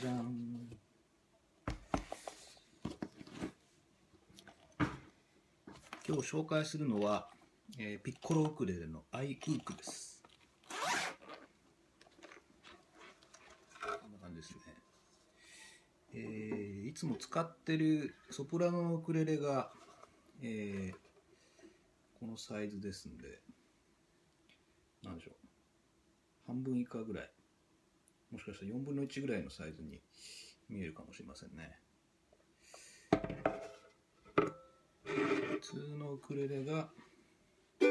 [0.00, 0.66] じゃん。
[6.08, 7.28] 今日紹介するのは、
[7.78, 10.22] えーピッコロウクレレのアイウークです。
[13.78, 14.56] こんな感じですね。
[16.14, 19.70] えーいつも使ってるソプラノのウクレレが、
[20.40, 20.96] えー
[22.18, 23.40] このサイズですんで
[25.02, 25.34] なんでしょう。
[26.46, 27.30] 半分以下ぐらい。
[28.30, 30.00] もしかしたら4分の1ぐらいのサイズに
[30.68, 31.78] 見えるかもしれませんね。
[35.60, 36.88] 普通のウクレレが
[37.80, 37.86] ピ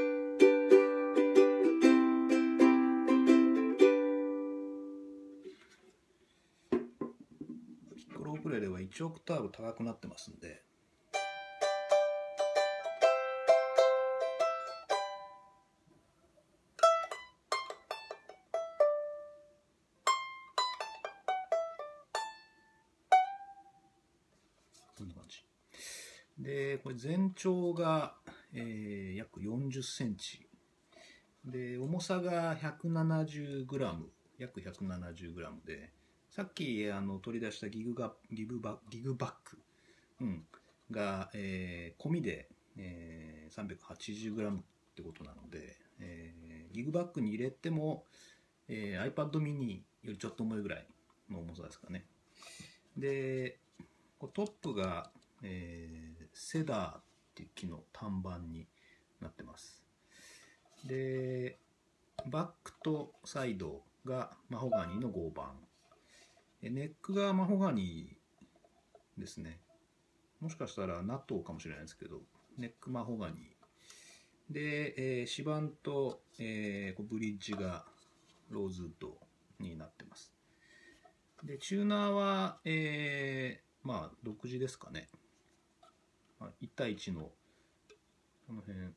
[8.04, 10.64] ッコロウクレレは1オクターブ高くなってますんで
[26.40, 28.16] でこれ全長が、
[28.54, 30.48] えー約40センチ。
[31.46, 33.68] で重さが 170g
[34.38, 35.92] 約 170g で。
[36.30, 39.58] さっきあの取り出したギグがギグバギグバッグ、
[40.22, 40.44] うん、
[40.92, 44.62] が、えー込みで、えー 380g っ
[44.96, 48.06] てことなので、えーギグバッグに入れても、
[48.68, 50.88] えー iPad mini よりちょっと重いぐらい
[51.30, 52.06] の重さですかね。
[52.96, 53.58] で
[54.20, 55.12] こうトップが、
[55.44, 57.02] えーセダーっ
[57.36, 58.68] ていう木の単板に
[59.20, 59.84] なってます。
[60.86, 61.60] で
[62.28, 65.54] バックとサイドがマホガニの合板。
[66.62, 68.16] ネックがマホガニ
[69.18, 69.60] ですね。
[70.40, 72.22] もしかしたらナットかもしれないですけど
[72.58, 73.36] ネックマホガニ。
[74.50, 77.86] で、えー指板と、えーブリッジが
[78.50, 79.18] ローズウッド
[79.60, 80.34] になってます。
[81.44, 85.08] でチューナーは、えーまあ独自ですかね、
[86.62, 87.22] 1対1の
[88.48, 88.92] この辺う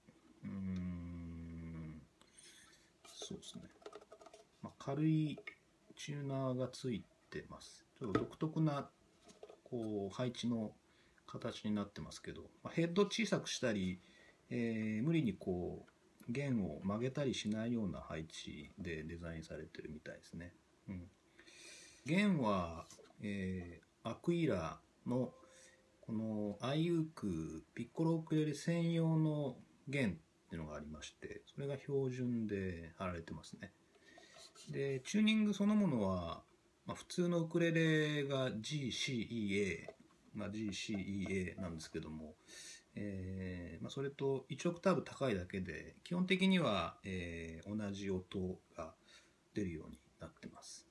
[0.45, 2.02] ーん
[3.06, 3.62] そうですね、
[4.62, 5.39] まあ、軽い
[5.96, 7.84] チューナーがついてます。
[7.98, 8.89] ちょっと独特な
[9.64, 10.73] こう配置の
[11.27, 14.00] 形になってますけど、まあ、ヘッド小さくしたり、
[14.50, 15.86] えー無理にこ
[16.29, 20.52] う弦を曲げたりしないような配置でデザインされてるみたいですね、
[20.89, 21.02] うん、
[22.06, 22.86] 弦は、
[23.23, 25.30] えーアクイラの
[26.12, 29.56] このアイウークピッコロウクレレ専用の
[29.89, 33.73] 弦っていうのがありましてそれが標準で貼られてますね。
[34.70, 36.42] でチューニングそのものは、
[36.84, 39.86] まあ、普通のウクレレが GCEA、
[40.34, 42.34] まあ、GCEA なんですけども、
[42.94, 48.92] えーまあ、それと1オクターブ高いだけで基本的には、えー同じ音が
[49.55, 50.86] 出るようになってます。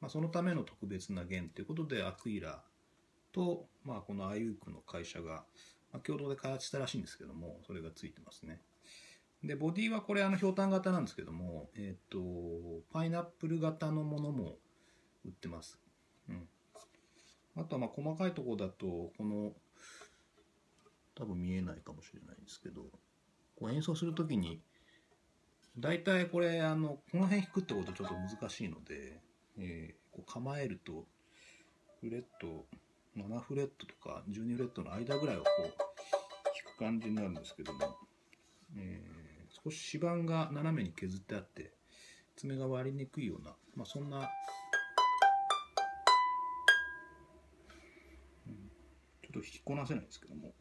[0.00, 2.62] まあ、そのための特別な弦ということでアクイラ
[3.38, 5.44] と、まあ、このアイウークの会社が、
[5.92, 8.60] まあ、共同で開発したらしいんですけどもそれがついてますね。
[9.44, 12.18] でボディはこれあのひょうたん型なんですけどもえっ、と
[12.92, 14.56] パイナップル型のものも
[15.24, 15.78] 売ってます。
[16.28, 16.48] うん。
[17.56, 19.52] あとはまあ細かいところだとこの
[21.14, 22.82] 多分見えないかもしれないんですけど
[23.56, 24.60] こう演奏するときに
[25.78, 29.20] 大体これあのこの辺弾くってことちょっと難しいので
[29.56, 31.06] えーこう構えると
[32.00, 32.66] フレット
[33.16, 37.96] 7フレットとか12フレットの間ぐらいをこう弾く感じになるんですけども、
[38.76, 39.18] えー
[39.64, 41.72] 少し指板が斜めに削ってあって
[42.36, 44.24] 爪が割りにくいような、まあ、そんな、うん
[49.22, 50.52] ちょっと弾きこなせないんですけども。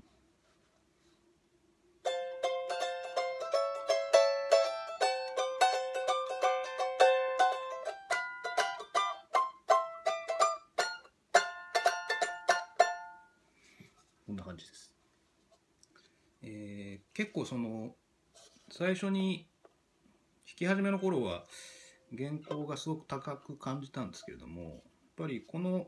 [14.27, 14.91] こんな感じです。
[16.43, 17.95] えー結構その
[18.69, 19.47] 最初に
[20.45, 21.45] 弾き始めの頃は
[22.15, 24.71] 原稿がすごく高く感じたんですけれどもやっ
[25.17, 25.88] ぱりこの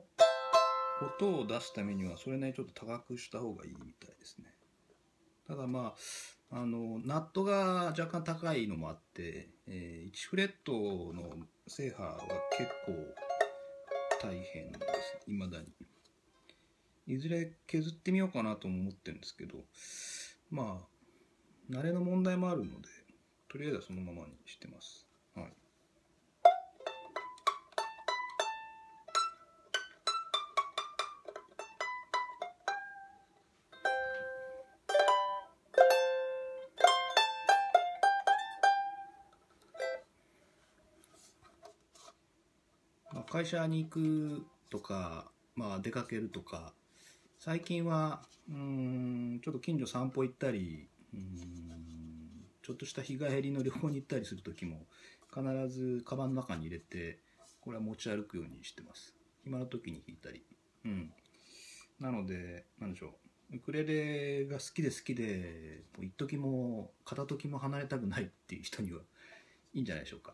[1.19, 4.45] 音を出すためにはそれなりにちょっと高くした方がいいみたいですね。
[5.45, 5.94] ただま
[6.50, 12.18] ああのナットが若干高いのもあって、えー1フレットの制覇は
[12.57, 12.94] 結構
[14.21, 14.80] 大変で
[15.24, 15.65] すいまだに。
[17.09, 19.56] いずれ削ってみようかなとも思ってるんですけど
[20.51, 22.88] まあ慣れの問題もあるので
[23.51, 25.07] とりあえずはそのままにしてます。
[25.35, 25.45] はい。
[43.11, 46.73] まあ会社に行くとか、まあ、出かけるとか
[47.39, 48.19] 最近は
[48.50, 51.38] うんちょっと近所散歩行ったりうん
[52.62, 54.81] ちょっとした日帰りの旅行に行ったりする時も
[55.33, 57.19] 必ずカバンの中に入れて
[57.62, 59.15] これは持ち歩くようにしてます。
[59.45, 60.44] 暇な時に弾いたり。
[60.83, 61.13] うん。
[62.01, 63.15] なのでなんでしょ
[63.51, 63.56] う。
[63.56, 69.00] ウクレレが好きで好きでもう一時も片時も離れたくないっていう人には
[69.74, 70.33] いいんじゃないでしょうか。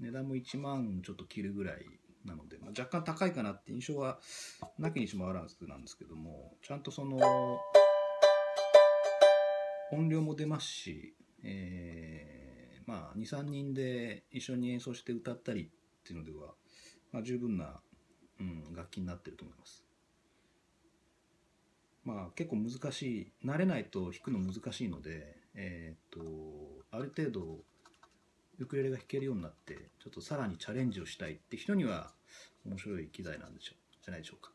[0.00, 1.86] 値段も1万ちょっと切るぐらい
[2.24, 4.18] なので、まあ、若干高いかなって印象は
[4.82, 7.18] なきにしもあらずなんですけどもちゃんとその
[9.92, 11.14] 音量も出ますし、
[11.44, 15.66] えー、まあ23人で一緒に演奏して歌ったりっ
[16.04, 16.54] ていうのでは、
[17.12, 17.80] まあ、十分な、
[18.40, 19.84] うん、楽器になってると思います。
[22.04, 26.20] まあ結構難しい慣れないと弾くの難しいのでえっ、と
[26.90, 27.58] ある程度
[28.58, 32.10] ウクレレが弾けるようになってちょっとさらにチャレンジをしたいって人には
[32.66, 34.51] 面白い機材なんでしょうじゃないでしょうか。